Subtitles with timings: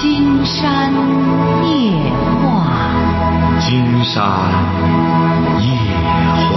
[0.00, 0.90] 金山
[1.68, 1.92] 夜
[2.40, 4.16] 话，金山
[5.60, 5.68] 夜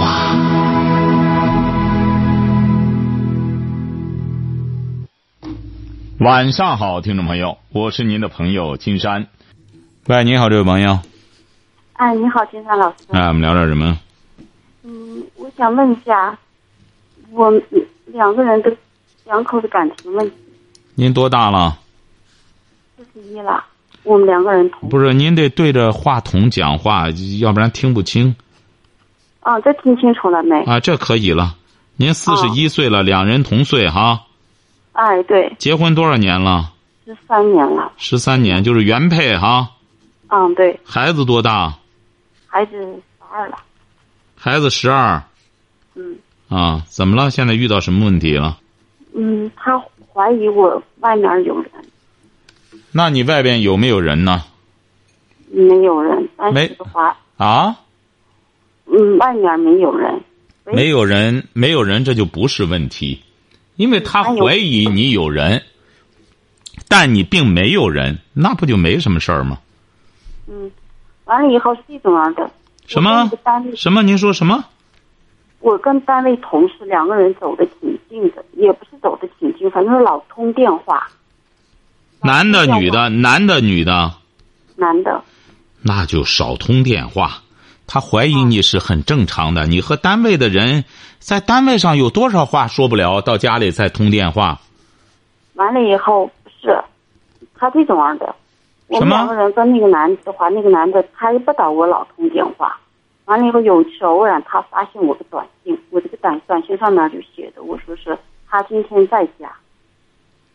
[6.20, 9.26] 晚上好，听众朋友，我是您的朋友金山。
[10.06, 11.00] 喂，你好，这位朋友。
[11.92, 12.96] 哎，你好，金山老师。
[13.10, 13.98] 哎，我们聊点什么？
[14.84, 16.38] 嗯，我想问一下，
[17.30, 17.52] 我
[18.06, 18.74] 两个人的
[19.26, 20.36] 两口子感情问题，
[20.94, 21.80] 您多大了？
[23.12, 23.64] 四十一了，
[24.02, 27.08] 我们两个人同不是，您得对着话筒讲话，
[27.40, 28.34] 要不然听不清。
[29.40, 30.60] 啊，这听清楚了没？
[30.64, 31.56] 啊，这可以了。
[31.96, 34.22] 您四十一岁了，两人同岁哈。
[34.92, 36.72] 哎，对，结婚多少年了？
[37.04, 37.92] 十三年了。
[37.96, 39.70] 十三年，就是原配哈。
[40.28, 41.74] 嗯，对，孩子多大？
[42.46, 43.58] 孩子十二了。
[44.34, 45.22] 孩子十二。
[45.94, 46.16] 嗯
[46.48, 47.30] 啊，怎么了？
[47.30, 48.58] 现在遇到什么问题了？
[49.14, 49.80] 嗯，他
[50.12, 51.70] 怀疑我外面有人，
[52.96, 54.44] 那你外边有没有人呢？
[55.50, 56.76] 没有人，但没
[57.36, 57.76] 啊，
[58.86, 60.20] 嗯，外面没有人。
[60.64, 63.20] 没有人，没有人，这就不是问题，
[63.74, 65.64] 因为他怀疑你有人，
[66.88, 69.58] 但你并没有人，那不就没什么事儿吗？
[70.46, 70.70] 嗯，
[71.24, 72.48] 完了以后是这种样的。
[72.86, 74.04] 什么单位什么？
[74.04, 74.64] 您说什么？
[75.58, 81.08] 我跟单位同事两个人走的挺近的，也不是走的挺近，反正老通电话。
[82.24, 84.14] 男的、女的，男的、女的，
[84.76, 85.22] 男的，
[85.82, 87.42] 那就少通电话。
[87.86, 90.84] 他怀疑你是很正常的，你和单位的人
[91.18, 94.58] 在单位上有多少话说不了，到家里再通电话。
[95.52, 96.30] 完了以后
[96.62, 96.82] 是，
[97.54, 98.34] 他这种样的。
[98.86, 102.74] 我两个人跟那个男的的话，那个男的他也不打我老通电话。
[103.26, 109.52] 完了以后，有一次偶然他发现我的短信，我这个短短信上面就写的，我说是他今天在家。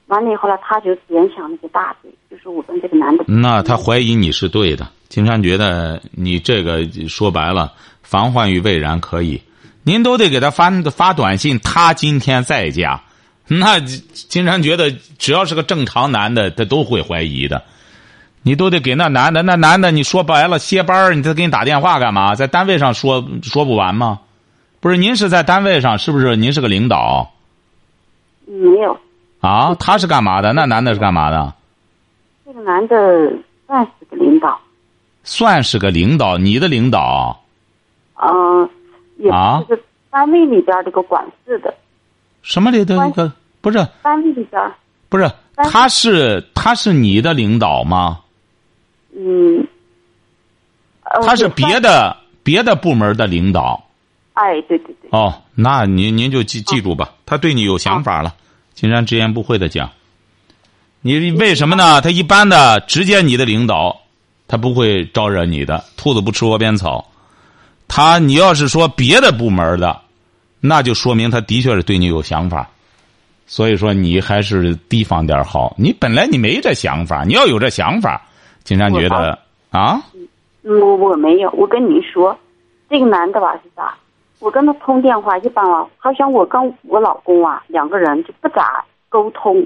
[0.10, 3.24] 完了以后呢，他就联想那个大嘴，就是我跟这个男的。
[3.28, 4.88] 那他怀疑你是对的。
[5.08, 7.72] 金山觉得你这个说白了，
[8.04, 9.42] 防患于未然可以。
[9.84, 13.02] 您都得给他发发短信，他今天在家。
[13.48, 17.64] 那金山觉得，只要是个正常男的，他都会怀疑的。
[18.44, 22.36] 你都得给那男的，那男的你说白了歇班儿，你再给你打电话干嘛？
[22.36, 24.20] 在单位上说说不完吗？
[24.80, 26.36] 不是，您是在单位上，是不是？
[26.36, 27.32] 您是个领导
[28.48, 28.98] 嗯没有，
[29.40, 29.76] 啊？
[29.76, 30.54] 他是干嘛的？
[30.54, 31.54] 那男的是干嘛的？
[32.46, 33.32] 这个男的
[33.68, 34.60] 算是个领导，
[35.24, 37.40] 算是个领导，你的领导。
[38.22, 38.70] 嗯、
[39.18, 41.74] 也啊不是单位里边这个管事的，
[42.42, 43.32] 什么里的那个？
[43.62, 44.72] 不是，单位里边，
[45.08, 48.20] 不是，他是他是你的领导吗？
[49.16, 49.66] 嗯，
[51.04, 53.82] 呃他是别的别的部门的领导。
[54.34, 58.34] 哎，对对对，哦，那您您就记记住吧，他对你有想法了。
[58.80, 59.92] 金山直言不讳的讲，
[61.02, 62.00] 你为什么呢？
[62.00, 64.04] 他一般的直接你的领导，
[64.48, 65.84] 他不会招惹你的。
[65.98, 67.06] 兔子不吃窝边草，
[67.90, 70.00] 他你要是说别的部门的，
[70.62, 72.70] 那就说明他的确是对你有想法。
[73.48, 75.76] 所以说你还是提防点好。
[75.78, 78.26] 你本来你没这想法，你要有这想法，
[78.64, 79.38] 金山觉得
[79.72, 80.02] 啊，
[80.64, 82.34] 嗯，我我没有，我跟你说，
[82.90, 83.94] 这个男的吧是啥？
[84.40, 89.66] 我跟他通电话，一般啊，好像我跟我老公啊两个人就不咋沟通，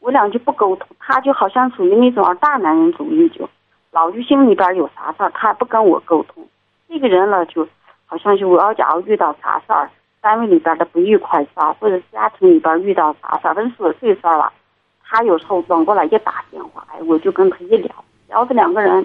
[0.00, 3.48] 我俩就不沟通，他就好像属于那种大男人主义，就
[3.90, 6.46] 老就心里边有啥事儿，他不跟我沟通。
[6.88, 7.68] 这个人呢，就
[8.06, 9.90] 好像是我要假如遇到啥事儿，
[10.22, 14.50] 单位里边的不愉快事，或者家庭里边遇到啥事儿，反正琐碎事儿吧，
[15.04, 17.94] 他有时候转过来一打电话，哎，我就跟他一聊，
[18.28, 19.04] 聊着两个人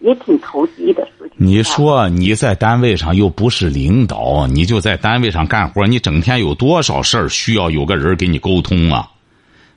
[0.00, 1.06] 也挺投机的。
[1.36, 9.08] 你说你在单位上又不是领导，你就在单位上干活，你整天有多少事儿需要有个人给你沟通啊？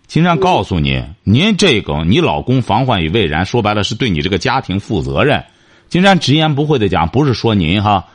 [0.07, 5.44] 金山告诉你，您这个你老公防患于未然，说白了是对你这个家庭负责任。
[5.88, 8.06] 金山直言不讳的讲，不是说您哈，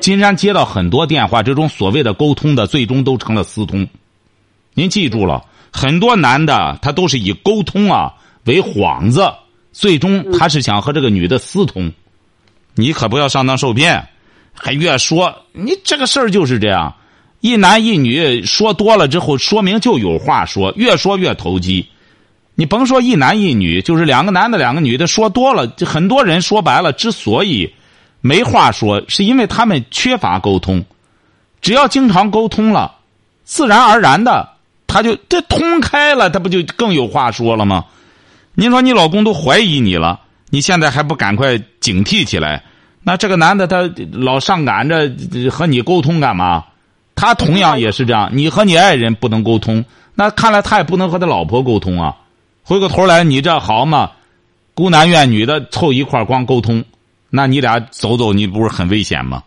[0.00, 3.86] 金山接到很多电话，这种所谓的沟通的，最终都成了私通。
[4.72, 8.14] 您记住了，很多男的他都是以沟通啊
[8.44, 9.30] 为幌子，
[9.74, 11.92] 最终他是想和这个女的私通。
[12.74, 14.08] 你可不要上当受骗，
[14.54, 16.94] 还越说你这个事儿就是这样，
[17.40, 21.86] 一男一女说多了之后，说明就有话说，越说越投机。
[22.54, 27.74] 你甭说一男一女，就是两个男的两个女的说多了，就很多人说白了，之所以
[28.20, 30.84] 没话说，是因为他们缺乏沟通。
[31.60, 32.94] 只要经常沟通了，
[33.42, 34.48] 自然而然的
[34.86, 37.84] 他就这通开了，他不就更有话说了吗？
[38.54, 40.20] 您说你老公都怀疑你了，
[40.50, 42.62] 你现在还不赶快警惕起来？
[43.02, 46.64] 那这个男的他老上赶着呃和你沟通干嘛？
[47.16, 49.84] 他同样也是这样，你和你爱人不能沟通，
[50.14, 52.16] 那看来他也不能和他老婆沟通啊。
[52.62, 54.10] 回过头来，你这好嘛？
[54.72, 56.84] 孤男怨女的凑一块儿光沟通，
[57.30, 59.42] 那你俩走走，你不是很危险吗？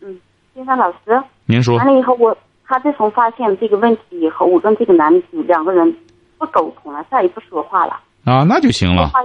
[0.00, 0.18] 嗯，
[0.54, 2.36] 金山老师，您说完了以后我，
[2.66, 5.94] 他自从发现这个问题以后，我跟这个男的两个人
[6.38, 8.00] 不沟通了，再也不说话了。
[8.28, 9.10] 啊，那就行了。
[9.12, 9.22] 他，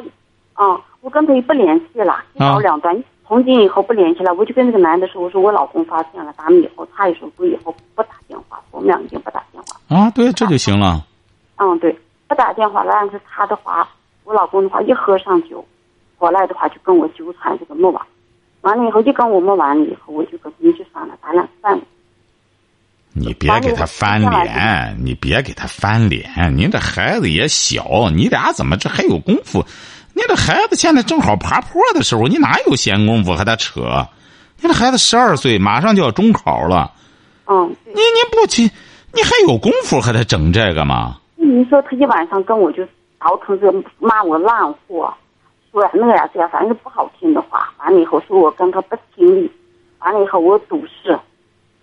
[0.64, 3.04] 嗯，我跟他也不联系了，一刀两断。
[3.28, 11.06] 从今以后不联系了，我就跟那个男的说：“我说我老公发现了，咱们以后他也说我以后不打电话，我们俩已经不打电话。”啊，对，这就行了。
[11.58, 11.98] 嗯，对，
[12.28, 12.92] 不打电话了。
[12.94, 13.88] 但是他的话，
[14.24, 15.66] 我老公的话一喝上酒，
[16.18, 18.02] 回来的话就跟我纠缠这个没完。
[18.62, 21.84] 完了以后就跟我们完了以后，我就跟你就算了，咱俩散了。
[23.14, 26.28] 你别给他翻脸，你别给他翻脸。
[26.58, 29.64] 您这孩子也小，你俩怎么这还有功夫？
[30.14, 34.08] 您这孩子现在正好爬坡的时候，你哪有闲工夫和他扯？
[34.62, 36.92] 你这孩子十二岁，马上就要中考了。
[37.46, 37.76] 嗯。
[37.86, 38.64] 你你不去，
[39.12, 41.18] 你还有功夫和他整这个吗？
[41.36, 42.84] 你说他一晚上跟我就
[43.20, 45.14] 倒腾这骂我烂货，
[45.72, 47.72] 说那呀这呀，反正不好听的话。
[47.78, 49.52] 完了以后说我跟他不亲密，
[50.00, 51.20] 完了以后我赌誓。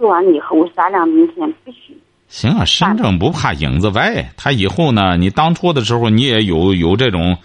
[0.00, 1.94] 做完了以后，我咱俩明天必须。
[2.26, 4.32] 行啊，身正不怕影子歪。
[4.34, 7.36] 他以后呢，你当初的时候你也有有这种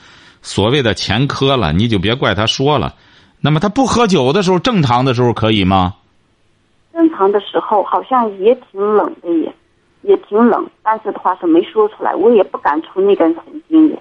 [0.41, 2.95] 所谓的前科了，你就别怪他说了。
[3.41, 5.95] 那么他不喝酒的时候，正常的时候可以吗？
[6.93, 9.53] 正常的时候好像也挺冷的，也
[10.03, 13.97] 也挺冷，但是的话是没说出来，我也不敢出那根神经的，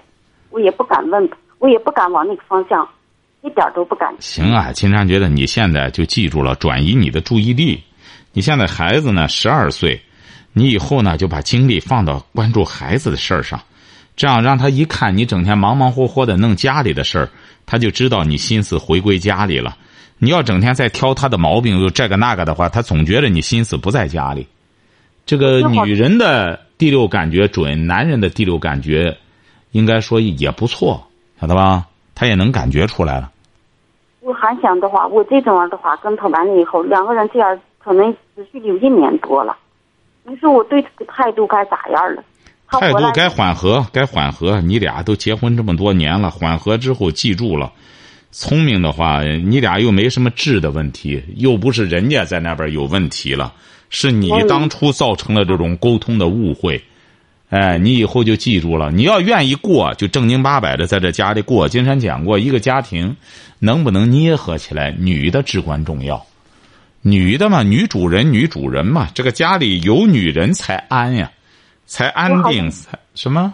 [0.49, 2.87] 我也不敢问他，我也不敢往那个方向，
[3.41, 4.15] 一点都不敢。
[4.19, 7.83] 行啊，金山觉得你现在就记住了，转移你的注意力。
[8.35, 10.01] 你现在孩子呢，十二岁，
[10.51, 13.57] 你以后呢就把精力放到关注孩子的事儿上，
[14.17, 17.29] 这样让他一看你整天忙忙活活的弄家里的事儿，
[17.65, 19.77] 他就知道你心思回归家里了。
[20.17, 24.45] 你要整天在挑他的毛病，又这个那个的话，他总觉得你心思不在家里。
[25.25, 29.17] 这个女人的第六感觉准，男人的第六感觉，
[29.71, 31.07] 应该说也不错，
[31.39, 31.85] 晓得吧？
[32.13, 33.31] 他也能感觉出来了。
[34.19, 37.57] 我还想的话，我这种样的话跟他完了以后，两个人这样。
[37.85, 39.55] 可能持续有一年多了，
[40.23, 42.23] 你说我对他的态度该咋样了？
[42.67, 44.59] 态度该缓和，该缓和。
[44.59, 47.71] 你俩都结婚这么多年了，缓和之后记住了，
[48.31, 53.53] 聪明的话，你俩又没什么质的问题，又不是人家在那边有问题了，
[53.91, 56.83] 是你当初造成了这种沟通的误会。
[57.51, 61.69] 哎，你以后就记住了，你要愿意过，就正经八百的在这家里过。
[61.69, 63.15] 金山讲过，一个家庭
[63.59, 66.25] 能不能捏合起来，女的至关重要。
[67.07, 71.29] 女的嘛，女主人，女主人嘛，这个家里有女人才安呀，
[71.85, 73.53] 才安定，才什么？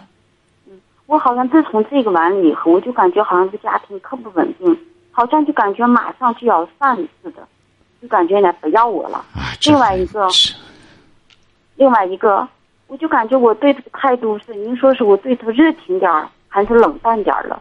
[0.66, 4.74] 嗯，我好像自从这个完了以后，我就感觉好像这个家庭可不稳定，
[5.10, 7.46] 好像就感觉马上就要散似的，
[8.00, 9.22] 就感觉人家不要我了。
[9.66, 10.26] 另外一个，
[11.76, 12.48] 另外一个，
[12.86, 17.60] 我就感觉我对他的态度是，您说是我对他热情点儿，还是冷淡点儿了？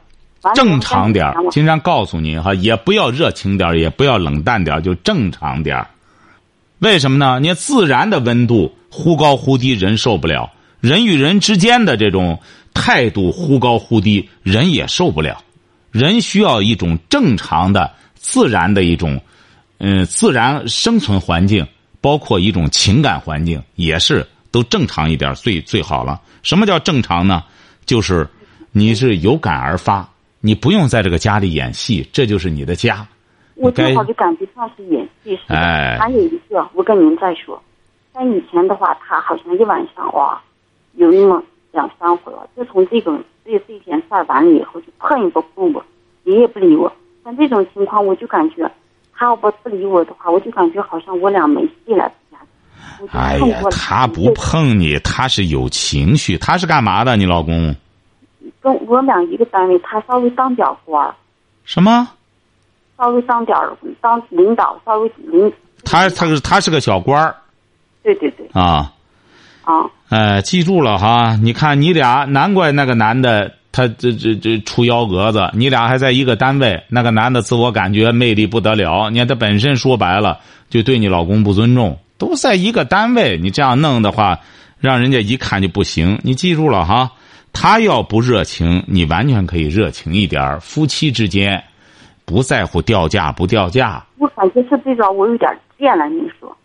[0.55, 5.87] 正常点儿，经常告诉你哈，也不要热情点儿，也不要冷淡点儿，就正常点儿。
[6.79, 7.39] 为什么呢？
[7.39, 10.49] 你自然的温度忽高忽低，人受不了；
[10.79, 12.39] 人与人之间的这种
[12.73, 15.43] 态度忽高忽低，人也受不了。
[15.91, 19.21] 人需要一种正常的、自然的一种，
[19.77, 21.67] 嗯，自然生存环境，
[22.01, 26.19] 包括一种情感环境，也是都正常一点最最好了。
[26.41, 27.43] 什么叫正常呢？
[27.85, 28.27] 就是
[28.71, 30.09] 你是有感而发。
[30.41, 33.07] 你不用在这个家里演戏，这就是你的家。
[33.55, 35.97] 我正好就感觉像是演戏似的。
[35.99, 37.61] 还有一个，我跟您再说，
[38.11, 40.41] 在以前的话，他好像一晚上哇，
[40.95, 42.47] 有那么两三回了。
[42.55, 45.85] 自从这个这这件事儿完了以后，就碰也不碰我，
[46.23, 46.91] 理也不理我。
[47.23, 48.69] 像这种情况，我就感觉
[49.13, 52.11] 他要不不理我的话，我就感觉好像我俩没戏了。
[53.11, 56.35] 哎呀，他不碰你，他是有情绪。
[56.37, 57.15] 他是干嘛的？
[57.15, 57.75] 你老公？
[58.61, 61.13] 跟我们俩一个单位，他稍微当点官儿。
[61.65, 62.07] 什么？
[62.97, 65.51] 稍微当点儿当领导，稍微领。
[65.83, 67.35] 他他是他是个小官儿。
[68.03, 68.47] 对对对。
[68.53, 68.93] 啊。
[69.63, 69.89] 啊。
[70.09, 71.35] 哎，记住了哈！
[71.41, 75.49] 你看你俩，难怪那个男的他这这这出幺蛾子。
[75.53, 79.09] 你俩还在一个单位，那个男的自我感觉魅力不得了。
[79.09, 80.37] 你看他本身说白了，
[80.69, 81.97] 就对你老公不尊重。
[82.17, 84.37] 都在一个单位，你这样弄的话，
[84.79, 86.19] 让人家一看就不行。
[86.21, 87.09] 你记住了哈。
[87.53, 91.63] 他要不热情，你完全可以热情一点夫妻之间，
[92.25, 94.03] 不在乎掉价不掉价。
[94.17, 96.07] 我感觉是这个，我有点贱了。
[96.09, 96.55] 你说，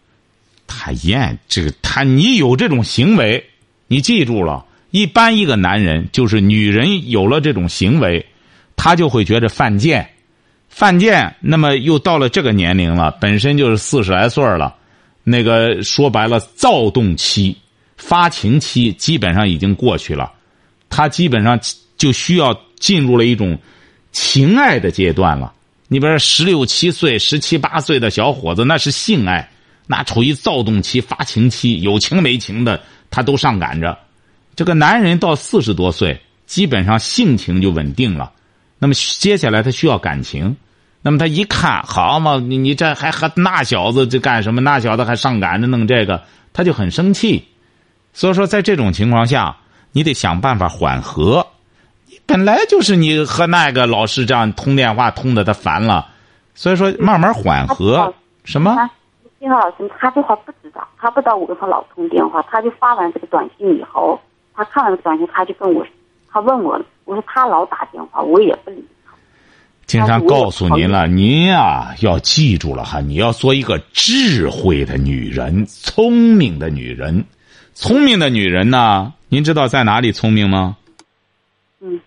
[0.67, 3.45] 他厌这个，他你有这种行为，
[3.89, 4.65] 你记住了。
[4.93, 8.25] 一般一个男人，就是女人有了这种行为，
[8.77, 10.09] 他就会觉得犯贱，
[10.71, 11.35] 犯贱。
[11.41, 14.75] 那么又到了这个年龄了，本身就是四十来岁了，
[15.25, 17.55] 那个说白了，躁动期、
[17.97, 20.33] 发情期基本上已经过去了。
[20.89, 21.59] 他基本上
[21.97, 23.59] 就需要进入了一种
[24.13, 25.53] 情爱的阶段了。
[25.89, 29.49] 你比如说十六七岁、十七八岁的小伙子，那是性爱，
[29.87, 33.97] 那处于躁动期、发情期，有情没情的，他都上赶着。
[34.57, 38.33] 这个男人到四十多岁，基本上性情就稳定了。
[38.79, 40.57] 那么接下来他需要感情，
[41.03, 44.61] 那么他一看，好嘛，你你这还和那小子这干什么？
[44.61, 47.45] 那小子还上赶着弄这个，他就很生气。
[48.13, 49.57] 所以说，在这种情况下，
[49.97, 51.47] 你得想办法缓和。
[52.05, 56.07] 你本来就是你和那个老师这样通电话通的，他烦了，
[56.55, 58.13] 所以说慢慢缓和。
[58.45, 58.77] 什么？
[59.41, 64.21] 金涛老师，他这话不知道，他不知道我跟他老通电话，他就发完这个短信以后。
[64.55, 65.83] 他看了短信，他就跟我，
[66.31, 69.15] 他问我，我说他老打电话，我也不理他。
[69.87, 77.25] 金山告诉您了，您呀要记住了哈，你要做一个智慧的女人，聪明的女人，
[77.73, 80.77] 聪明的女人呢，您知道在哪里聪明吗？
[81.81, 82.01] 嗯，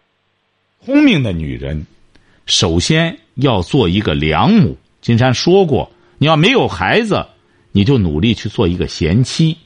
[0.85, 1.85] 聪明的女人，
[2.45, 4.77] 首先要做一个良母。
[5.01, 7.25] 金山说过，你要没有孩子，
[7.73, 9.57] 你就努力去做一个贤妻。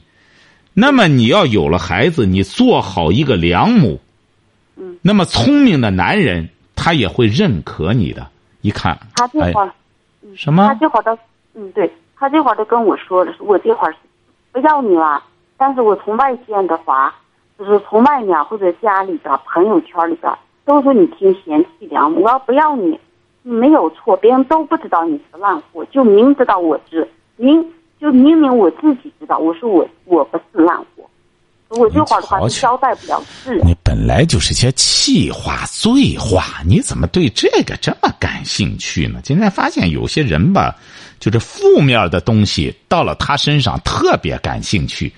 [0.72, 4.00] 那么你要有了孩子，你做好一个良母，
[4.76, 8.28] 嗯，那么聪明的男人他也会认可你的。
[8.62, 9.72] 一看，他这会儿，
[10.22, 10.66] 嗯，什么？
[10.66, 11.16] 他这会儿都，
[11.54, 13.94] 嗯，对他这会儿都跟我说了，我这会儿
[14.50, 15.22] 不要你了。
[15.56, 17.14] 但是我从外见的话，
[17.58, 20.32] 就是从外面或者家里边、朋友圈里边，
[20.64, 22.22] 都说你听贤妻良母。
[22.22, 22.98] 我要不要你，
[23.42, 27.64] 你没有错，别人都不知道你是烂货，就明知道我知，明。
[28.00, 31.08] 就明明我自己知道，我说我我不是烂货，
[31.68, 33.58] 我这话的话交代不了事。
[33.64, 39.20] 你本来就是些气话、醉话，你怎么对这个这么感兴趣呢？
[39.22, 40.74] 今天发现有些人吧，
[41.18, 45.10] 就是负面的东西到了他身上特别感兴趣，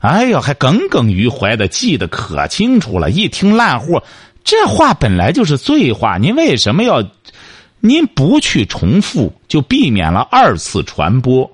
[0.00, 3.10] 哎呦，还耿耿于怀的记得可清楚了。
[3.10, 4.02] 一听烂货，
[4.42, 7.02] 这话本来就是醉话，您为什么要？
[7.82, 11.50] 您不去重复，就避免了二次传播。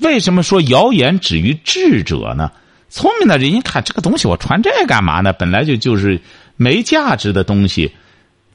[0.00, 2.50] 为什么说谣言止于智者呢？
[2.88, 5.32] 聪明的人一看这个东西，我传这干嘛呢？
[5.32, 6.20] 本来就就是
[6.56, 7.92] 没价值的东西，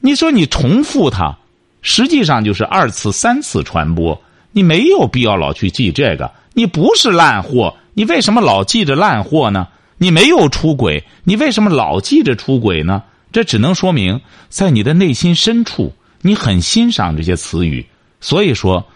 [0.00, 1.38] 你说你重复它，
[1.80, 4.22] 实际上就是二次、三次传播。
[4.52, 6.30] 你没有必要老去记这个。
[6.52, 9.66] 你不是烂货，你为什么老记着烂货呢？
[9.96, 13.02] 你没有出轨，你为什么老记着出轨呢？
[13.32, 17.86] 这只能说明在你的内心深处，你很欣赏这些词语。
[18.20, 18.86] 所以说。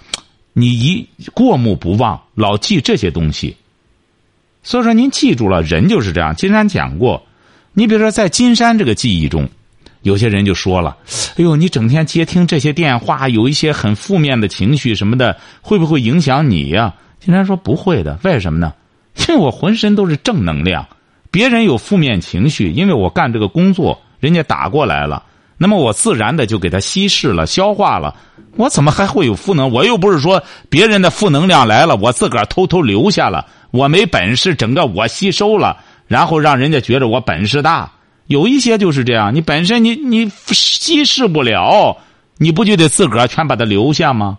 [0.52, 3.57] 你一过目不忘，老记这些东西，
[4.64, 6.35] 所以说您记住了，人就是这样。
[6.35, 7.23] 金山讲过，
[7.73, 9.49] 你比如说在金山这个记忆中，
[10.02, 10.97] 有些人就说了
[11.38, 18.73] ：“哎呦，你整天接听这些电话，有一些很负面的情绪什么的，会不会影响你呀？”金山说：“不会的，为什么呢？
[19.17, 20.87] 因为我浑身都是正能量。
[21.31, 25.25] 别人有负面情绪，因为我干这个工作，人家打过来了。”
[25.62, 28.17] 那么我自然的就给他稀释了、消化了。
[28.57, 29.71] 我怎么还会有负能？
[29.71, 33.47] 我又不是说别人的负能量来了，我自个儿偷偷留下了。
[33.71, 35.76] 我没本事，整个我吸收了，
[36.07, 37.93] 然后让人家觉得我本事大。
[38.26, 41.95] 有一些就是这样，你本身你你稀释不了，
[42.38, 44.38] 你不就得自个儿全把它留下吗？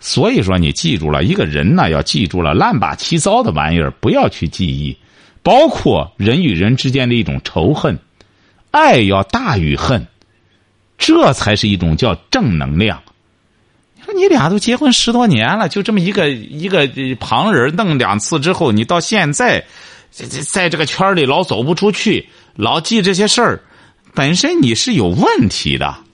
[0.00, 4.96] 所以说，你记住了，一个人呢要记住了，乱八七糟的玩意儿不要去记忆，
[5.42, 7.98] 包括人与人之间的一种仇恨，
[8.70, 10.06] 爱要大于恨。
[10.96, 13.02] 这才是一种叫正能量。
[13.96, 16.88] 你说你俩都结婚十多年了，就这么一个一个
[17.18, 19.64] 旁人弄两次之后，你到现在
[20.10, 23.62] 在在这个圈里老走不出去，老记这些事儿，
[24.14, 26.04] 本身你是有问题的。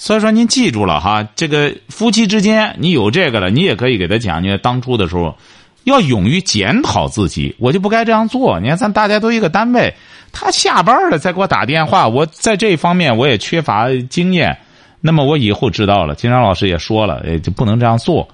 [0.00, 5.36] 所以说您记住了哈，这个夫妻之间你有这个了，你也可以给他讲你当初的时候，
[5.82, 8.60] 要勇于检讨自己，我就不该这样做。
[8.60, 9.92] 你看咱大家都一个单位。
[10.32, 14.56] 他下班了再给我打电话，我在这一方面我也缺乏经验。
[15.00, 18.28] 那么我以后知道了，金山老师也说了，哎，就不能这样做。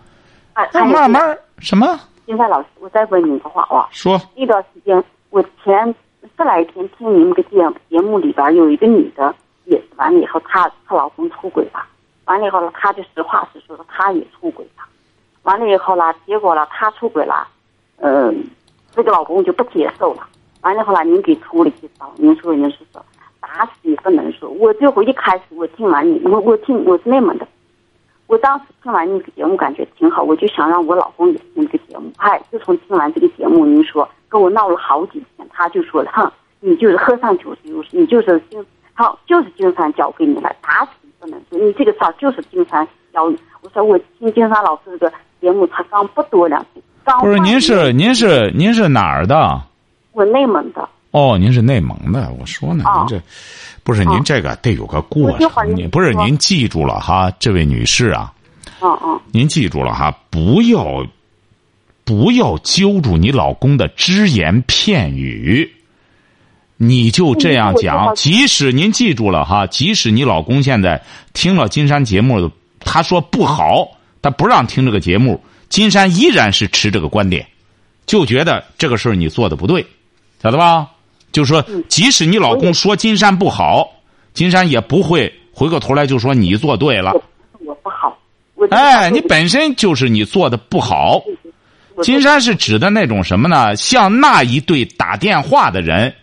[0.72, 1.98] 那慢慢什么？
[2.26, 3.88] 金山老师，我再问你一个话啊。
[3.90, 4.20] 说。
[4.34, 5.72] 一段时间，我前
[6.36, 7.56] 十来天听你们个节
[7.88, 11.84] 节目里边有一个女的，也是完了以后，她她老公出轨了，
[12.26, 14.84] 完了以后呢，她就实话实说，她也出轨了。
[15.42, 17.46] 完了以后呢，结果呢，她出轨了，
[17.98, 18.44] 嗯，
[18.92, 20.26] 这个老公就不接受了。
[20.62, 23.04] 完了以后来您给出了几招，您说您是说
[23.40, 24.48] 打死也不能说。
[24.48, 27.46] 我最后一开始我听完你，我我听我是内蒙的，
[28.26, 32.10] 我当时听完你个节目感觉挺好，我就想让我老公也听这个节目。
[32.16, 38.64] 哎，自从听完这个节目，您说跟我闹了好几天，他就说了，哼，你就是喝上酒就是你就是心，
[38.94, 43.36] 好就是金山教给你了，打死也不能说你这个事儿就是金山教你。
[43.60, 49.60] 我说我听金山老师这个节目才刚不多两天，刚不是您是您是您是哪儿的？
[50.12, 50.88] 我内蒙的。
[51.10, 53.06] 哦，您是内蒙的，我说呢，哦。
[53.08, 53.24] 您这
[53.82, 58.32] 不是您这个得有个过程，不是您记住了哈，这位女士啊，
[58.80, 61.06] 嗯嗯您记住了哈，不要
[62.04, 65.70] 不要揪住你老公的只言片语，
[66.76, 68.14] 你就这样讲。
[68.14, 71.00] 即使您记住了哈，即使你老公现在
[71.32, 72.50] 听了金山节目，
[72.80, 73.88] 他说不好，
[74.20, 77.46] 他不让听这个节目，金山依然是持这个观点，
[78.06, 79.86] 就觉得这个事儿你做的不对，
[80.42, 80.88] 晓得吧？
[81.32, 83.88] 就说，即使你老公说金山不好，
[84.34, 87.12] 金山也不会回过头来就说你做对了。
[87.12, 87.22] 我
[87.66, 88.16] 我不好，
[88.70, 91.22] 哎，你本身就是你做的不好。
[92.02, 93.74] 金山是指的那种什么呢？
[93.76, 96.14] 像那一对打电话的人，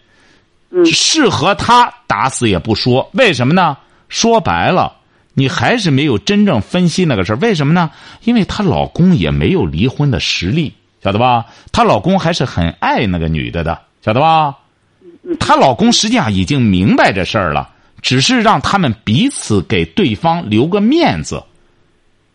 [0.71, 3.09] 嗯适合他打死也不说。
[3.13, 3.77] 为什么呢？
[4.09, 4.93] 说白了，
[5.33, 7.35] 你还是没有真正分析那个事儿。
[7.37, 7.89] 为什么呢？
[8.23, 10.73] 因为她老公也没有离婚的实力，
[11.03, 11.45] 晓得吧？
[11.71, 14.57] 她老公还是很爱那个女的的，晓得吧？
[15.39, 17.69] 她老公实际上已经明白这事儿了，
[18.01, 21.41] 只是让他们彼此给对方留个面子。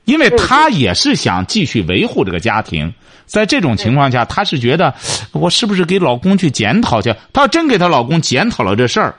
[0.06, 2.94] 因为她也是想继续维护这个家庭，
[3.26, 4.94] 在这种情况下，她是觉得
[5.32, 7.14] 我是不是给老公去检讨去？
[7.34, 9.14] 她要真给她老公检讨了这事儿，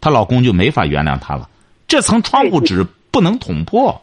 [0.00, 1.46] 她老公就没法原谅她了。
[1.86, 4.00] 这层窗户纸不能捅破。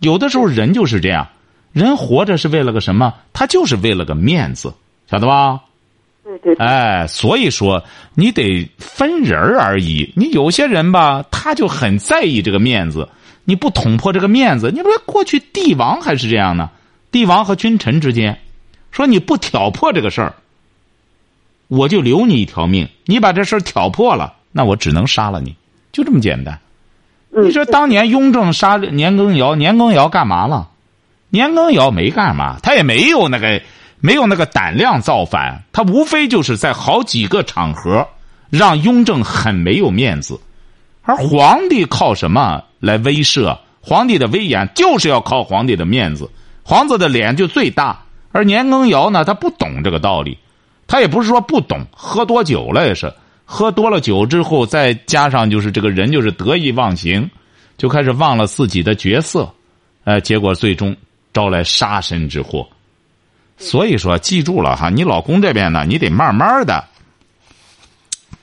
[0.00, 1.28] 有的时候人就是这样，
[1.72, 3.14] 人活着是为了个什么？
[3.32, 4.72] 他就是为了个面子，
[5.10, 5.60] 晓得吧？
[6.24, 7.82] 对对对，哎，所以说
[8.14, 10.12] 你得分人而已。
[10.14, 13.08] 你有些人吧，他就很在意这个面子，
[13.44, 16.70] 你不捅破这个面子，你不是过去帝王还是这样呢？
[17.10, 18.40] 帝王和君臣之间，
[18.90, 20.34] 说你不挑破这个事儿，
[21.68, 22.88] 我就留你一条命。
[23.04, 25.54] 你把这事儿挑破了，那我只能杀了你，
[25.92, 26.58] 就这么简单。
[27.34, 30.68] 嗯你说当年雍正杀年羹尧，年羹尧干嘛了？
[31.30, 33.62] 年羹尧没干嘛，他也没有那个
[34.00, 38.06] 没有那个胆量造反，他无非就是在好几个场合
[38.50, 40.38] 让雍正很没有面子，
[41.02, 43.56] 而皇帝靠什么来威慑？
[43.80, 46.28] 皇帝的威严就是要靠皇帝的面子，
[46.62, 48.02] 皇子的脸就最大。
[48.32, 50.36] 而年羹尧呢，他不懂这个道理，
[50.86, 53.12] 他也不是说不懂，喝多酒了也是，
[53.44, 57.30] 喝多了酒之后，再加上就是这个人就是得意忘形，
[57.76, 59.52] 就开始忘了自己的角色，
[60.04, 60.96] 呃，结果最终
[61.32, 62.66] 招来杀身之祸。
[63.58, 66.84] 所以说，记住了哈，你老公这边呢，你得慢慢的。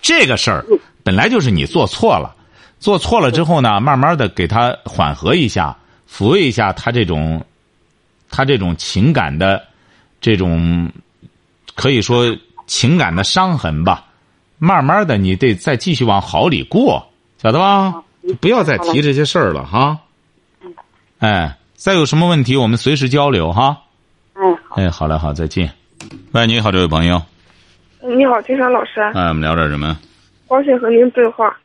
[0.02, 0.66] 这个事儿
[1.04, 2.36] 本来就是你做错了，
[2.80, 5.76] 做错了之后呢，慢慢的给他缓和一下，
[6.10, 7.44] 抚慰一下他这种，
[8.30, 9.62] 他这种情感的
[10.22, 10.90] 这种，
[11.76, 12.36] 可以说
[12.68, 14.06] 情感的伤痕吧。
[14.58, 18.04] 慢慢的，你得再继续往好里过，晓得吧？
[18.28, 20.00] 就不要再提这些事儿了哈。
[21.20, 23.84] 哎，再有什么问题，我们随时交流哈。
[24.34, 25.72] 哎好，哎，好嘞，好，再见。
[26.32, 27.22] 喂，你好，这位朋友。
[28.02, 29.98] 你好，金山老师，哎，我们聊点什么？
[30.48, 31.58] 我想和您对话。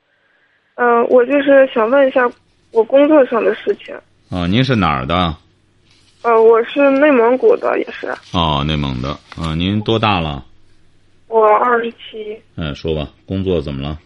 [0.76, 2.28] 嗯、我就是想问一下
[2.72, 3.94] 我工作上的事情。
[4.30, 5.34] 哦，您是哪儿的？
[6.22, 9.10] 呃，我是内蒙古的，也是，哦，内蒙的。
[9.36, 10.44] 啊、您多大了？
[11.28, 13.98] 我二十七，哎，说吧，工作怎么了？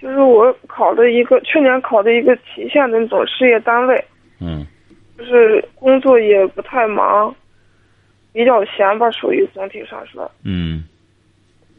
[0.00, 4.04] 就是我考的一个去年考的一个旗县的那种事业单位，
[4.40, 4.66] 嗯，
[5.18, 7.34] 就是工作也不太忙，
[8.32, 10.84] 比较闲吧，属于总体上说，嗯，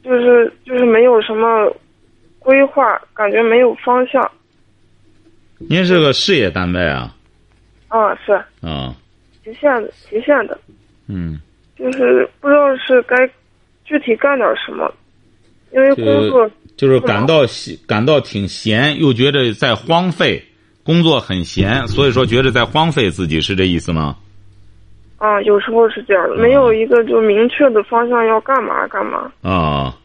[0.03, 1.73] 就是就是没有什么
[2.39, 4.29] 规划，感觉没有方向。
[5.57, 7.13] 您是个事业单位啊？
[7.89, 8.95] 啊，是啊，
[9.43, 10.57] 极限的，极限的，
[11.07, 11.39] 嗯，
[11.77, 13.15] 就是不知道是该
[13.83, 14.93] 具体干点什么，
[15.73, 20.41] 因为工作就是感到闲感到挺闲，又觉得在荒废，
[20.83, 24.15] 工作很闲，所以说觉得在荒废自己，是这意思吗？
[25.17, 29.29] 啊，有时候是这样的，没有一个就明确的方向要干嘛干嘛。
[29.41, 29.97] 啊，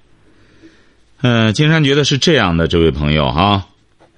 [1.26, 3.66] 嗯、金山觉得是这样的，这位朋友哈。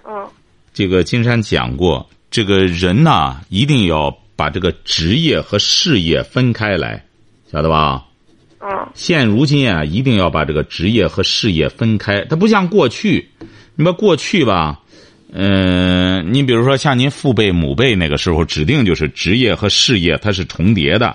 [0.02, 0.26] 啊，
[0.74, 7.04] 这个金山讲过，这个人呐，一定要把这个职业和事业分开来，
[7.48, 8.02] 晓得吧？
[8.58, 12.22] 嗯，现如今啊，一定要把这个职业和事业分开。
[12.24, 13.30] 它不像过去，
[13.76, 14.80] 你把过去吧，
[15.32, 21.14] 嗯、你比如说像您父辈、母辈那个时候，指定就是职业和事业它是重叠的，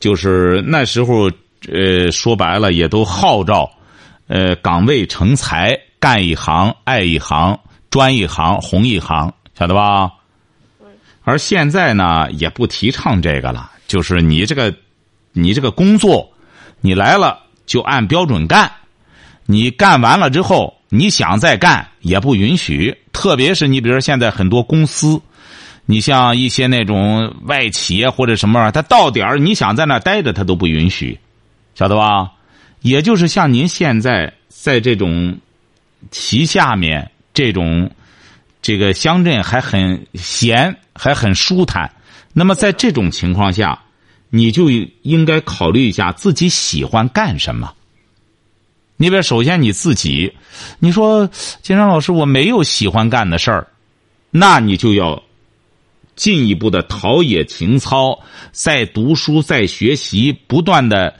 [0.00, 1.30] 就是那时候，
[1.72, 3.70] 呃，说白了也都号召，
[4.30, 7.58] 呃，岗位成才，干一行爱一行，
[7.90, 10.12] 专一行红一行，晓得吧？
[11.24, 14.72] 而现在呢，也不提倡这个了，就是你这个，
[15.32, 16.32] 你这个工作，
[16.80, 18.70] 你来了就按标准干，
[19.46, 22.96] 你干完了之后，你想再干也不允许。
[23.12, 25.20] 特别是你比如说现在很多公司，
[25.86, 31.18] 你像一些那种外企或者什么，他到点儿你想在那待着，他都不允许，
[31.74, 32.30] 晓得吧？
[32.82, 35.38] 也就是像您现在在这种
[36.10, 37.90] 旗下面这种
[38.62, 41.90] 这个乡镇还很闲，还很舒坦。
[42.32, 43.82] 那么在这种情况下，
[44.30, 44.70] 你就
[45.02, 47.74] 应该考虑一下自己喜欢干什么。
[48.96, 50.32] 你比如，首先你自己，
[50.78, 51.26] 你说
[51.62, 53.66] 金山老师，我没有喜欢干的事儿，
[54.30, 55.22] 那你就要
[56.16, 58.20] 进一步的陶冶情操，
[58.52, 61.18] 在读书，在学习，不断的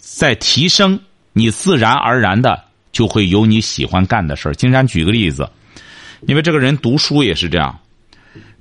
[0.00, 0.98] 在提升，
[1.32, 4.54] 你自然而然的就会有你喜欢干的事儿。
[4.54, 5.48] 金山举个例子，
[6.26, 7.78] 因为这个人读书也是这样，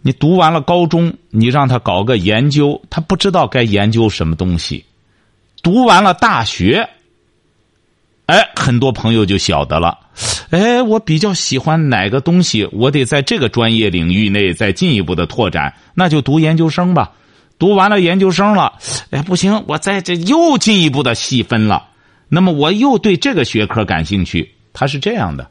[0.01, 4.83] 你读完了高中，你让他搞个研究，他不知道该研究什么东西；
[5.63, 6.87] 读完了大学。
[8.27, 9.97] 哎，很多朋友就晓得了。
[10.51, 17.11] 哎，我比较喜欢哪个东西，我得在这个专业领域内再进一步的拓展，那就读研究生吧。
[17.59, 18.73] 读完了研究生了，
[19.11, 21.89] 哎，不行，我在这又进一步的细分了。
[22.29, 24.51] 那么我又对这个学科感兴趣。
[24.73, 25.47] 他是这样的，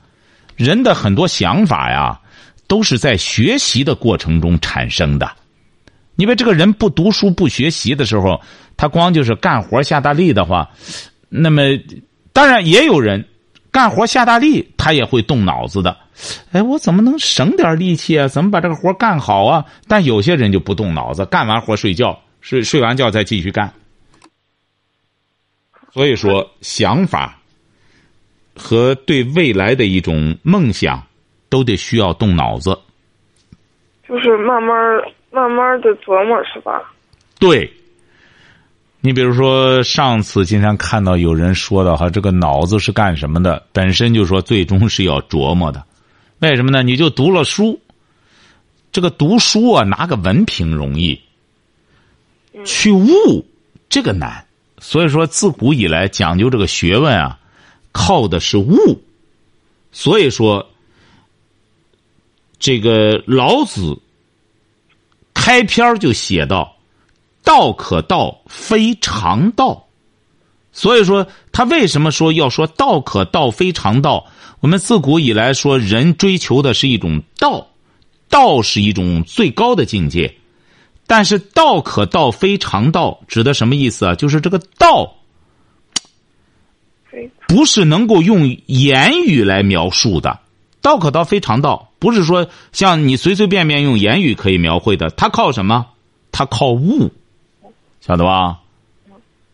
[0.57, 2.19] 人的很多想法呀，
[2.67, 5.31] 都是在学习的过程中产生的。
[6.17, 8.41] 因为这个人不读书不学习的时候，
[8.77, 10.69] 他光就是干活下大力的话，
[11.29, 11.63] 那么。
[12.31, 13.27] 当然，也有人
[13.73, 15.97] 干活下大力，他也会动脑子的。
[16.53, 18.27] 哎，我怎么能省点力气啊？
[18.29, 19.65] 怎么把这个活干好啊？
[19.87, 23.73] 但有些人就不动脑子，干完活睡觉，睡睡完觉再继续干。
[25.93, 27.39] 所以说，想法
[28.57, 31.03] 和对未来的一种梦想，
[31.49, 32.79] 都得需要动脑子。
[34.07, 34.77] 就是慢慢
[35.31, 36.93] 慢慢的琢磨，是吧？
[37.39, 37.73] 对。
[39.01, 43.65] 你比如说，上次经常看到有人说的哈，这个脑子是干什么的？
[43.73, 45.85] 本身就说最终是要琢磨的，
[46.41, 46.83] 为什么呢？
[46.83, 47.81] 你就读了书，
[48.93, 51.21] 这个读书啊，拿个文凭容易，
[52.65, 53.47] 去悟
[53.89, 54.47] 这个难。
[54.79, 57.39] 所以说，自古以来讲究这个学问啊，
[57.93, 59.03] 靠的是悟。
[59.91, 60.71] 所以说，
[62.59, 63.99] 这个老子
[65.35, 66.77] 开篇就写到。
[67.45, 69.89] 道可道，非常道。
[70.71, 71.27] 所以说，
[71.59, 74.25] 他为什么说要说道可道，非常道？
[74.61, 77.67] 我们自古以来说，人追求的是一种道，
[78.29, 80.33] 道是一种最高的境界。
[81.09, 84.15] 但是，道可道，非常道，指的什么意思啊？
[84.15, 85.17] 就是这个道，
[87.49, 90.39] 不是能够用言语来描述的。
[90.81, 95.11] 道可道，非常道，不是说像你随随便便用言语可以描绘的。
[95.11, 95.87] 它靠什么？
[96.31, 97.11] 它靠悟。
[98.01, 98.61] 晓得吧？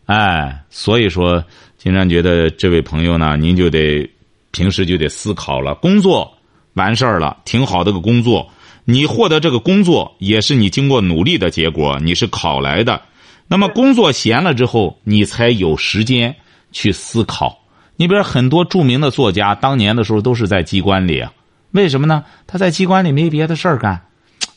[0.05, 1.43] 哎，所以说，
[1.85, 4.09] 经常觉得这位朋友呢，您就得
[4.49, 5.75] 平时就得思考了。
[5.75, 6.35] 工作
[6.73, 8.49] 完事儿了，挺好的个工作，
[8.85, 12.99] 你获得这个工作也是你经过努力的结果，你是考来的。
[13.47, 16.35] 那么工作闲了之后，你才有时间
[16.71, 17.55] 去思考。
[17.97, 21.31] 你比如很多著名的作家，当年的时候都是在机关里啊，
[21.69, 22.23] 为什么呢？
[22.47, 24.01] 他在机关里没别的事儿干，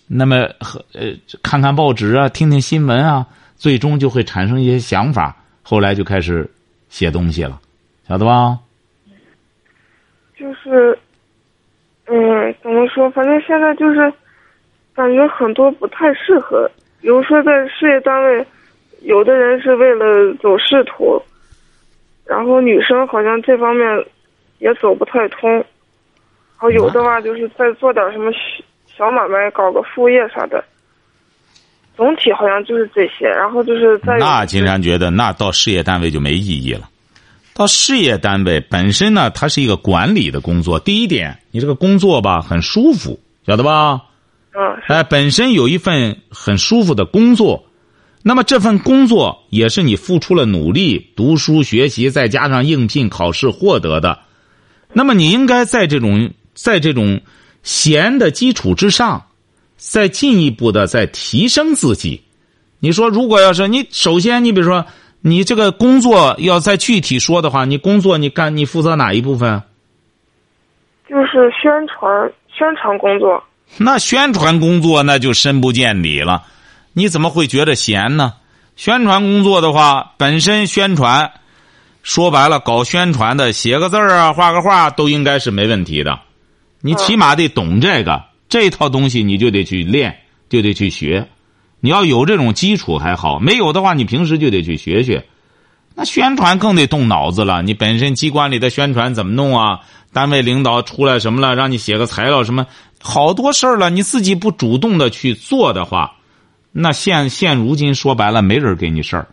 [0.06, 1.12] 那么和呃
[1.42, 3.26] 看看报纸啊，听听新闻啊。
[3.58, 6.48] 最终就会产生一些想法，后来就开始
[6.88, 7.61] 写东西了，
[8.07, 8.59] 晓得吧？
[10.37, 10.98] 就是，
[12.07, 13.11] 嗯，怎么说？
[13.11, 14.12] 反正现在就是
[14.94, 16.70] 感觉很多不太适合。
[17.01, 18.46] 比如说，在事业单位，
[19.03, 21.20] 有的人是为了走仕途，
[22.24, 24.05] 然后女生好像这方面
[24.59, 25.51] 也走不太通。
[25.51, 25.64] 然
[26.57, 28.33] 后有的话，就是在做点什么
[28.87, 30.64] 小买卖，搞个副业啥的。
[31.98, 36.88] 总体好像就是这些，然后就是在那金山觉得，那到事业单位就没意义了。
[37.54, 40.78] 到事业单位本身呢，它是一个管理的工作。
[40.78, 44.00] 第一点，你这个工作吧很舒服，晓得吧？
[44.52, 44.76] 嗯。
[44.87, 47.66] 哎，本身有一份很舒服的工作，
[48.22, 54.20] 那么这份工作也是你付出了努力、读书学习，再加上应聘考试获得的。
[54.92, 57.20] 那么你应该在这种在这种
[57.64, 59.24] 闲的基础之上。
[59.78, 62.22] 再进一步的再提升自己，
[62.80, 64.84] 你说如果要是你首先你比如说
[65.20, 69.62] 你这个工作要再具体说的话，你工作你干你负责哪一部分？
[71.08, 73.42] 就是宣传宣传工作。
[73.78, 76.42] 那宣传工作那就深不见底了，
[76.92, 78.34] 你怎么会觉得闲呢？
[78.76, 81.32] 宣传工作的话，本身宣传
[82.02, 86.18] 说白了搞宣传的写个字儿啊画个画都应该是没问题的，
[86.80, 88.27] 你起码得懂这个。
[88.48, 91.28] 这套东西你就得去练，就得去学。
[91.80, 95.24] 你要有这种基础还好，没有的话，你平时就得去学学。
[95.94, 97.62] 那宣传更得动脑子了。
[97.62, 99.80] 你本身机关里的宣传怎么弄啊？
[100.12, 102.66] 单位领导出来什么了，让你写个材料什么，
[103.00, 103.90] 好多事儿了。
[103.90, 106.12] 你自己不主动的去做的话，
[106.72, 109.28] 那现现如今说白了，没人给你事儿。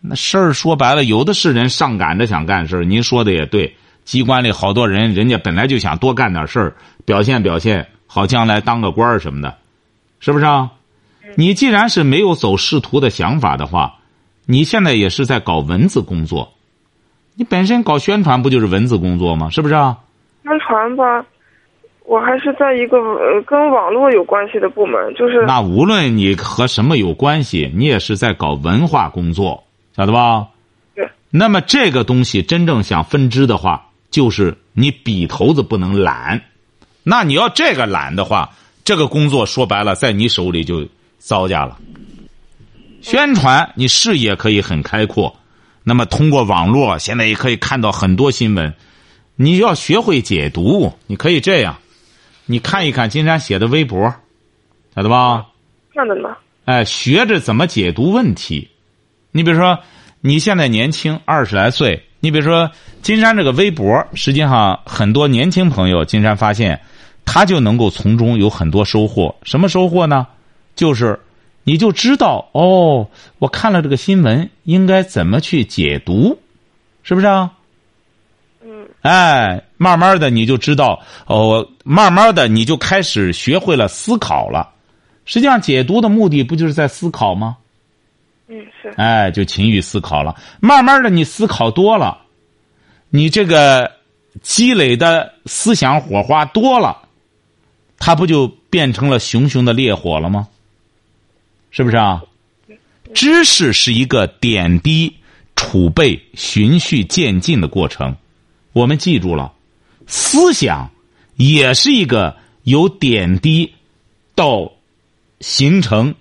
[0.00, 2.84] 那事儿说白了，有的是人上赶着想干事儿。
[2.84, 9.56] 您说的也对，机关里好多人，人家本来就想多干点事儿，表现表现，好将来当个官儿什么的，
[10.20, 10.72] 是不是啊？
[11.34, 13.96] 你既然是没有走仕途的想法的话，
[14.46, 16.54] 你现在也是在搞文字工作，
[17.34, 19.50] 你本身搞宣传不就是文字工作吗？
[19.50, 19.98] 是不是啊？
[20.44, 21.26] 宣传吧，
[22.04, 29.64] 我还是在一个呃跟网络有关系的部门，就是那无论你和什么有关系，你也是在搞文化工作，
[29.96, 30.46] 晓得吧？
[30.94, 31.08] 对。
[31.30, 36.40] 那么这个东西真正想分支的话，就是你笔头子不能懒。
[37.08, 38.50] 那你要这个懒的话，
[38.84, 40.88] 这个工作说白了，在你手里就
[41.18, 41.78] 糟践了。
[43.00, 45.36] 宣传你视野可以很开阔，
[45.84, 48.74] 那么通过网络，现在也可以看到很多新闻。
[49.36, 51.78] 你要学会解读，你可以这样，
[52.44, 54.12] 你看一看金山写的微博，
[54.96, 55.46] 晓得吧？
[55.94, 56.30] 看的呢。
[56.64, 58.68] 哎，学着怎么解读问题。
[59.30, 59.78] 你比如说，
[60.20, 62.02] 你现在年轻，二十来岁。
[62.18, 62.68] 你比如说，
[63.02, 66.80] 金山这个微博，实际上很多年轻朋友，金山发现，
[67.26, 69.36] 他就能够从中有很多收获。
[69.42, 70.26] 什么收获呢？
[70.74, 71.20] 就是
[71.64, 73.06] 你就知道哦，
[73.38, 76.38] 我看了这个新闻，应该怎么去解读，
[77.02, 77.52] 是不是啊？
[78.64, 78.88] 嗯。
[79.02, 84.70] 哎，慢慢的你就知道哦，慢慢的你就开始学会了思考了。
[85.24, 87.56] 实际上，解读的目的不就是在思考吗？
[88.48, 88.94] 嗯，是。
[88.96, 90.36] 哎，就勤于思考了。
[90.60, 92.18] 慢慢的，你思考多了，
[93.10, 93.90] 你这个
[94.40, 96.96] 积累的思想火花多了，
[97.98, 100.48] 它不就变成了熊熊的烈火了吗？
[101.70, 102.22] 是不是啊？
[103.14, 105.16] 知识是一个点滴
[105.54, 108.16] 储备、循序渐进的过程。
[108.72, 109.52] 我们记住了，
[110.06, 110.90] 思想
[111.36, 113.72] 也是一个由点滴
[114.34, 114.72] 到
[115.40, 116.14] 形成。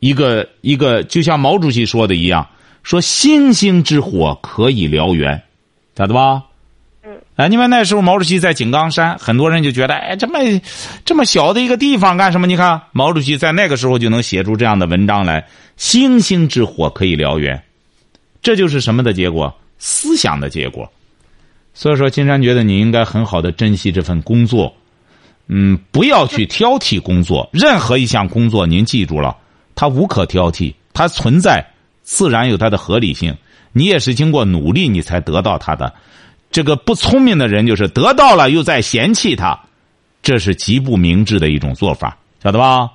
[0.00, 2.48] 一个一个，就像毛主席说的一样，
[2.82, 5.44] 说星星之火可以燎原，
[5.96, 6.42] 晓得吧？
[7.04, 7.18] 嗯。
[7.36, 10.38] 哎，你们那时候毛主席在井冈山，很多人就觉得，哎，这么
[11.04, 12.46] 这么小的一个地方干什么？
[12.46, 17.62] 你看，毛主席在那个时候就能写出这样的文章来，星星之火可以燎原，
[18.42, 19.54] 这就是什么的结果？
[19.78, 20.90] 思想的结果。
[21.74, 24.72] 所以说，金山觉得你应该很好的珍惜这份工作，
[25.48, 29.36] 嗯，不要去挑剔工作，任何一项工作，您记住了。
[29.74, 31.66] 它无可挑剔，它存在，
[32.02, 33.34] 自然有它的合理性。
[33.72, 35.92] 你也是经过努力，你才得到它的。
[36.52, 39.58] 这个不聪明的人就是得到了又在嫌弃他，
[40.22, 42.90] 这是极不明智的一种做法，晓得吧？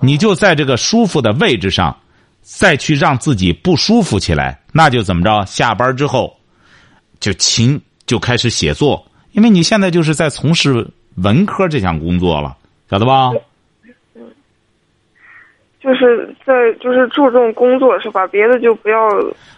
[0.00, 1.96] 你就在这个舒服的位置上，
[2.42, 5.44] 再去让自己不舒服起来，那就怎么着？
[5.46, 6.36] 下班之后，
[7.18, 12.54] 就勤就开始写作，因为你现在就是在从事文科这项工作了，
[12.90, 13.30] 晓得吧？
[15.86, 18.26] 就是在就是注重工作是吧？
[18.26, 19.08] 别的就不要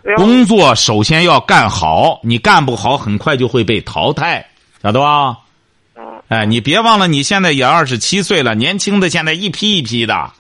[0.03, 0.17] 不要。
[0.19, 4.47] 工作首先要干好，你干不好，很快就会被淘汰，
[4.83, 5.39] 晓得吧？
[6.29, 10.31] 哎，你别忘了，你现在也二十七岁了，年轻的现在一批一批的。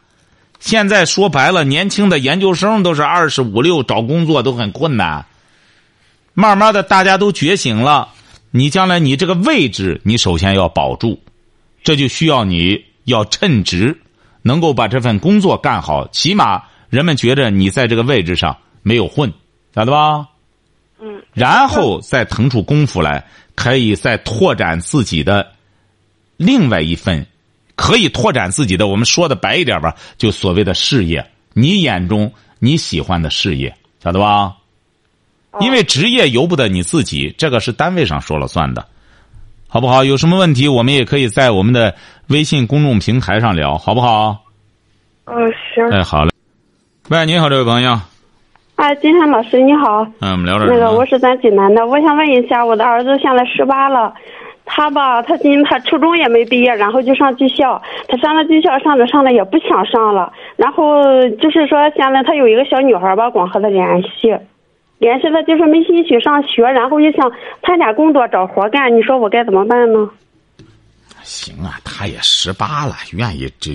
[0.61, 5.24] 现在说白了，年轻的研究生都是二十五六，找工作都很困难。
[6.35, 8.09] 慢慢的，大家都觉醒了，
[8.51, 11.18] 你将来你这个位置，你首先要保住，
[11.83, 13.98] 这就需要你要称职。
[14.49, 19.31] 能够把这份工作干好，起码人们觉得你在这个位置上没有混，
[19.75, 20.27] 晓得吧？
[20.99, 21.23] 嗯。
[21.35, 25.53] 然后再腾出功夫来，可以再拓展自己的
[26.39, 27.27] 另外一份，
[27.77, 28.87] 可以拓展自己的。
[28.87, 34.57] 我们说的白一点吧，就所谓的事业，你眼中你喜欢的事业，晓得吧？
[35.61, 38.89] 因为职业由不得你自己，这个是单位上说了算的。
[39.70, 40.02] 好不好？
[40.02, 41.94] 有什么问题，我们也可以在我们的
[42.31, 44.38] 微信公众平台上聊，好不好？
[45.26, 45.87] 嗯，行。
[45.90, 46.31] 哎，好嘞。
[47.11, 48.00] 喂，你好，这位朋友。
[48.76, 50.07] 哎，金山老师，你好。
[50.20, 54.14] 嗯，我们聊点那个，我是咱济南的，我想问一下，我的儿子现在十八了，
[54.64, 61.02] 他吧，他今他初中也没毕业，然后就上技校，他上了技校，上着上着也不想上了，然后
[61.40, 64.35] 就是说，现在他有一个小女孩吧，光和他联系。
[64.99, 67.31] 联系他就是没兴趣上学，然后又想
[67.63, 70.09] 参加工作找活干，你说我该怎么办呢？
[71.23, 73.73] 行啊，他也十八了，愿意这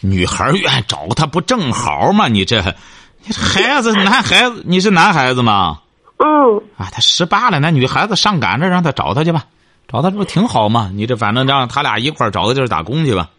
[0.00, 2.28] 女孩愿意找他不正好吗？
[2.28, 5.78] 你这孩子男孩子，你是男孩子吗？
[6.18, 6.56] 嗯。
[6.76, 9.44] 啊，他十八了，那女孩子上赶着让他找他去吧，
[9.88, 10.90] 找他这不挺好吗？
[10.94, 13.30] 你这反正让他俩一块找个地儿打工去吧。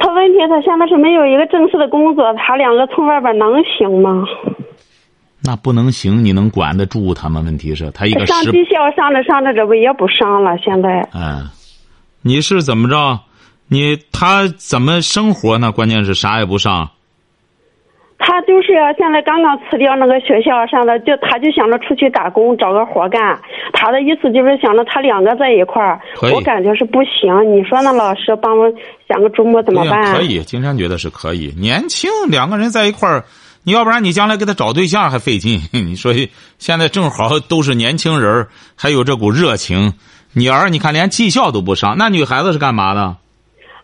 [0.00, 4.24] 他问题他现在是没有一个正式的工作，他两个从外边能行吗？
[5.44, 7.42] 那不能行，你能管得住他吗？
[7.44, 10.56] 问题是，他一个上技校上着上着，这不也不上了？
[10.58, 11.48] 现在，嗯，
[12.22, 13.20] 你是怎么着？
[13.68, 15.72] 你他怎么生活呢？
[15.72, 16.90] 关键是啥也不上。
[18.18, 23.38] 他他就是现在刚刚辞掉那个学校上的，就他就想着出去打工找个活干。
[23.74, 26.00] 他的意思就是想着他两个在一块儿，
[26.32, 27.54] 我感觉是不行。
[27.54, 28.72] 你说那老师帮我
[29.06, 30.14] 想个周末怎么办？
[30.14, 31.52] 可以，金山觉得是可以。
[31.58, 33.22] 年轻两个人在一块儿，
[33.64, 35.60] 你要不然你将来给他找对象还费劲。
[35.72, 36.12] 你说
[36.58, 39.94] 现在正好都是年轻人儿还有这股热情。
[40.34, 43.16] 你儿你看连技校都不上，那女孩子是干嘛的？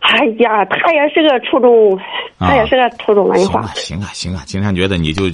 [0.01, 1.99] 哎呀，她也是个初中，
[2.39, 3.61] 她也是个初中文化。
[3.61, 4.43] 行啊，行啊，行啊！
[4.45, 5.25] 金山觉得你就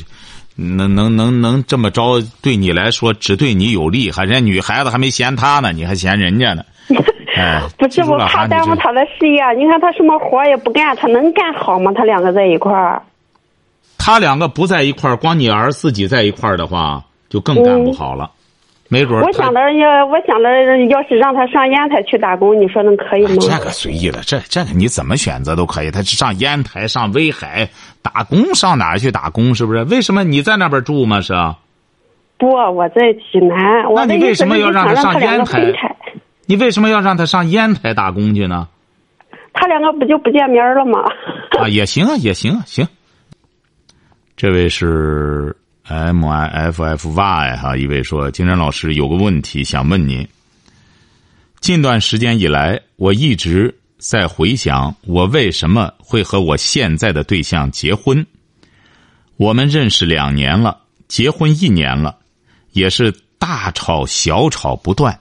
[0.55, 6.63] 能能能能这么着，对你来说只对你有利，还人家女孩子还没嫌他呢，你还嫌人家呢。
[7.37, 9.41] 哎，不是我怕耽误他的事业。
[9.57, 11.91] 你看他什么活也不干，他能干好吗？
[11.95, 13.01] 他两个在一块儿。
[13.97, 18.31] 他两个不在一块儿，光你儿自己在一块儿的话，就更干不好了。
[18.87, 20.47] 没准儿我想着要，我想着
[20.89, 23.35] 要是让他上烟台去打工，你说能可以吗？
[23.39, 25.89] 这个随意了，这这个你怎么选择都可以。
[25.89, 27.67] 他上烟台、上威海
[28.03, 29.55] 打工，上哪儿去打工？
[29.55, 29.83] 是不是？
[29.85, 31.19] 为什么你在那边住吗？
[31.19, 31.57] 是啊？
[32.37, 33.57] 不，我在济南。
[33.95, 35.73] 那你为什么要让他上烟台？
[36.45, 38.67] 你为什么要让他上烟台打工去呢？
[39.51, 40.99] 他两个不就不见面了吗？
[41.59, 42.87] 啊，也行啊，也行啊，行。
[44.37, 50.27] 这位是 M I F F Y 哈，一位说，金山老师有个问题想问您。
[51.61, 58.25] 近段时间以来，我一直在回想我为什么会和我现在的对象结婚。
[59.37, 62.17] 我们认识两年了，结婚一年了，
[62.73, 65.17] 也是大吵小吵不断。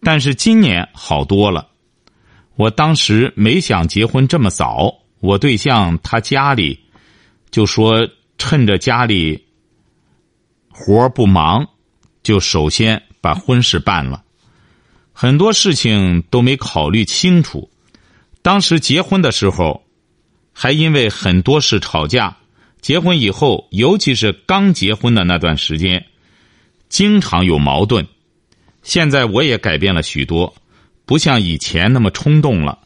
[0.00, 1.68] 但是今年好多了。
[2.56, 6.78] 我当时没想结婚这么早，我对象他家里
[7.52, 9.46] 就说趁着家里
[10.68, 11.68] 活不忙，
[12.24, 14.24] 就首先把婚事办了，
[15.12, 17.70] 很多事情都没考虑清楚。
[18.40, 19.84] 当时结婚的时候，
[20.52, 22.36] 还因为很多事吵架。
[22.80, 26.04] 结婚以后，尤其是刚结婚的那段时间，
[26.88, 28.04] 经常有矛盾。
[28.82, 30.52] 现在我也改变了许多。
[31.04, 32.78] 不像以前那么冲动了，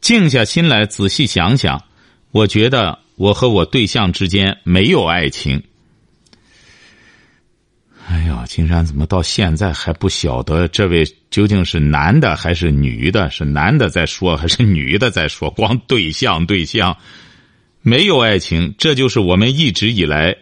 [0.00, 1.82] 静下心来仔细想想，
[2.30, 5.62] 我觉得我和我对象之间没有爱情。
[8.08, 13.28] 哎呀，金山怎么到现在还不晓得这位究竟是男的还是女的？
[13.30, 15.50] 是男的在说还是女的在说？
[15.50, 16.96] 光对象对象，
[17.82, 20.36] 没有爱情，这就是我们一直以来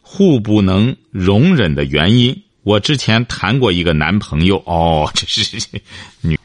[0.00, 2.44] 互不能容忍的原因。
[2.62, 5.58] 我之前谈过一个男朋友，哦，这是
[6.22, 6.38] 女，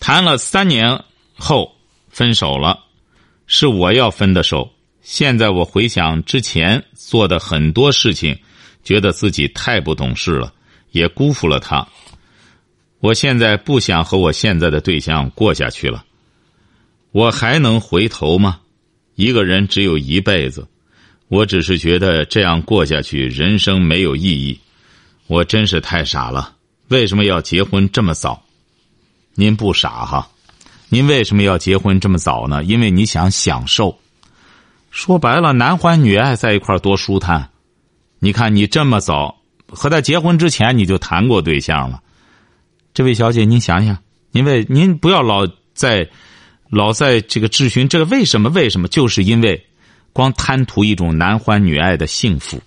[0.00, 1.76] 谈了三年后
[2.08, 2.86] 分手了，
[3.48, 4.70] 是我要分的手。
[5.02, 8.38] 现在我回想之前做的很多事情，
[8.84, 10.52] 觉得自己太不懂事了，
[10.92, 11.88] 也辜负了他。
[13.00, 16.04] 我现在不想和我现在的对象过下去了，
[17.10, 18.60] 我还能回头吗？
[19.14, 20.68] 一个人只有一辈子，
[21.28, 24.60] 我只是觉得这样过下去，人生没有意义。
[25.26, 26.56] 我真是太傻了，
[26.88, 28.44] 为什么要结婚这么早？
[29.34, 30.30] 您不傻哈，
[30.90, 32.64] 您为什么要结婚这么早呢？
[32.64, 33.98] 因为你想享受。
[34.90, 37.50] 说白了，男欢女爱在一块儿多舒坦。
[38.20, 42.02] 你看，你这么早和他结婚之前你就谈过对象了，
[42.94, 43.98] 这位小姐，您想想，
[44.32, 46.08] 您为您不要老在
[46.70, 48.48] 老在这个质询这个为什么？
[48.48, 48.88] 为什么？
[48.88, 49.66] 就是因为
[50.12, 52.60] 光贪图一种男欢女爱的幸福。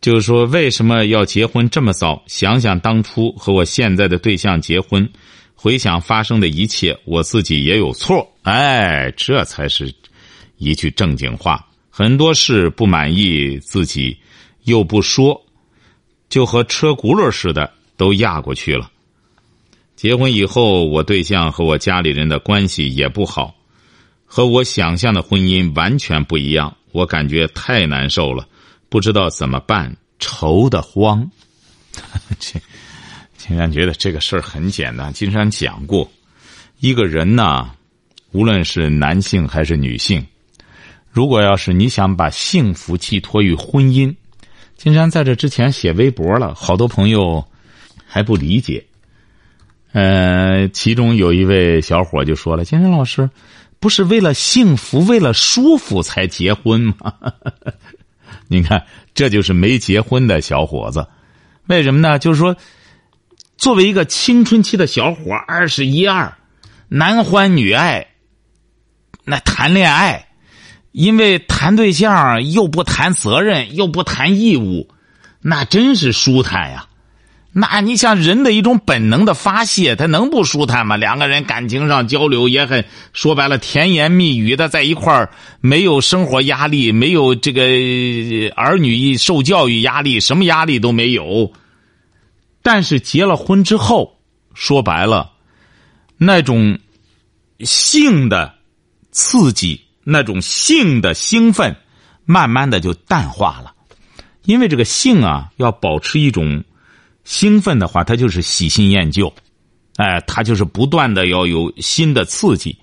[0.00, 2.22] 就是说，为什么要结婚这么早？
[2.26, 5.08] 想想当初和我现在的对象结婚，
[5.56, 8.30] 回想发生的一切，我自己也有错。
[8.42, 9.92] 哎，这才是
[10.58, 11.66] 一句正经话。
[11.90, 14.16] 很多事不满意自己，
[14.64, 15.42] 又不说，
[16.28, 18.90] 就和车轱辘似的，都压过去了。
[19.96, 23.54] 结婚以后，我对象和我家里人的关系也不好，
[24.26, 26.76] 和我想象的婚姻完全不一样。
[26.92, 28.46] 我感觉太难受了。
[28.88, 31.28] 不知道怎么办，愁得慌。
[32.38, 32.60] 这
[33.46, 35.12] 金山觉得这个事儿很简单。
[35.12, 36.10] 金山讲过，
[36.80, 37.70] 一个人呢，
[38.32, 40.26] 无论是男性还是女性，
[41.10, 44.12] 如果要是你想把幸福寄托于婚姻，
[44.76, 47.46] 金山在这之前写微博了，好多朋友
[48.04, 48.84] 还不理解。
[49.92, 53.30] 呃，其中有一位小伙就说了：“金山老师，
[53.78, 57.14] 不是为了幸福、为了舒服才结婚吗？”
[58.48, 61.06] 您看，这就是没结婚的小伙子，
[61.66, 62.18] 为什么呢？
[62.18, 62.54] 就是说，
[63.56, 66.36] 作为一个青春期的小伙，二十一二，
[66.88, 68.08] 男欢女爱，
[69.24, 70.28] 那谈恋爱，
[70.92, 74.88] 因为谈对象又不谈责任，又不谈义务，
[75.40, 76.86] 那真是舒坦呀。
[77.58, 80.98] 那你像人的一种本能的发泄，他能不舒坦吗？
[80.98, 82.84] 两个人感情上交流也很
[83.14, 85.30] 说白了甜言蜜语的在一块儿，
[85.62, 87.62] 没有生活压力，没有这个
[88.54, 91.50] 儿女受教育压力，什么压力都没有。
[92.66, 94.18] 但是结了婚之后，
[94.52, 95.30] 说白了，
[96.16, 96.76] 那种
[97.60, 98.56] 性的
[99.12, 101.76] 刺激，那种性的兴奋，
[102.24, 103.72] 慢慢的就淡化了。
[104.42, 106.64] 因为这个性啊，要保持一种。
[107.22, 109.32] 兴奋的话，它就是喜新厌旧，
[109.96, 112.76] 哎，它就是不断的要有新的刺激。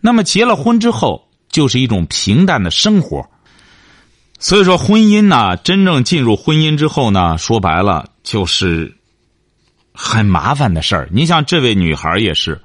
[0.00, 3.26] 那么结了婚之后，就是一种平淡的生活。
[4.38, 8.96] 所以说，婚姻呢，真正进入婚姻之后呢，说白了就是
[9.96, 11.08] 很麻烦的事儿。
[11.10, 12.60] 你像这位女孩也是，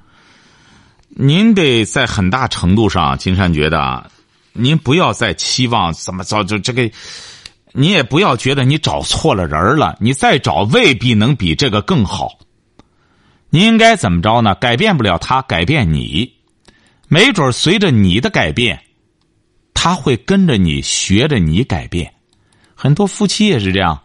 [1.07, 4.11] 您得在很大程度上，金山觉得啊，
[4.53, 6.91] 您不要再期望怎么着就这个。
[7.73, 12.37] 你也不要觉得你找错了人了，你再找未必能比这个更好。
[13.49, 14.53] 你应该怎么着呢？
[14.55, 16.33] 改变不了他，改变你。
[17.07, 18.83] 没准随着你的改变，
[19.73, 22.13] 他会跟着你学着你改变。
[22.75, 24.01] 很多夫妻也是这样，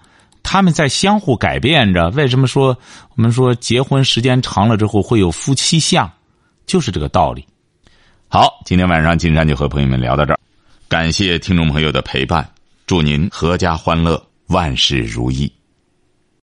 [0.57, 2.09] 他们在相互改变着。
[2.13, 2.69] 为什么说
[3.15, 6.11] 我们说结婚时间长了之后会有夫妻相？
[6.65, 7.47] 就是这个道理。
[8.27, 10.39] 好，今天晚上金山就和朋友们聊到这儿，
[10.89, 12.51] 感谢听众朋友的陪伴。
[12.87, 15.53] 祝您阖家欢乐，万事如意。